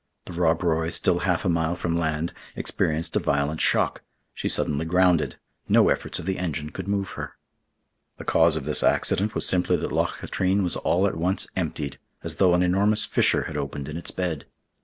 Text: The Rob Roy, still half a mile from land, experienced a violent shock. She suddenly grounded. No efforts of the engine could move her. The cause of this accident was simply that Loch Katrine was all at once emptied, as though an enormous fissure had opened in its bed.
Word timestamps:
The 0.25 0.33
Rob 0.33 0.63
Roy, 0.63 0.89
still 0.89 1.19
half 1.19 1.45
a 1.45 1.47
mile 1.47 1.75
from 1.75 1.95
land, 1.95 2.33
experienced 2.55 3.15
a 3.15 3.19
violent 3.19 3.61
shock. 3.61 4.01
She 4.33 4.49
suddenly 4.49 4.83
grounded. 4.83 5.35
No 5.69 5.89
efforts 5.89 6.17
of 6.17 6.25
the 6.25 6.39
engine 6.39 6.71
could 6.71 6.87
move 6.87 7.09
her. 7.09 7.35
The 8.17 8.25
cause 8.25 8.57
of 8.57 8.65
this 8.65 8.81
accident 8.81 9.35
was 9.35 9.45
simply 9.45 9.75
that 9.75 9.91
Loch 9.91 10.17
Katrine 10.19 10.63
was 10.63 10.75
all 10.75 11.05
at 11.05 11.17
once 11.17 11.47
emptied, 11.55 11.99
as 12.23 12.37
though 12.37 12.55
an 12.55 12.63
enormous 12.63 13.05
fissure 13.05 13.43
had 13.43 13.55
opened 13.57 13.87
in 13.87 13.95
its 13.95 14.09
bed. 14.09 14.47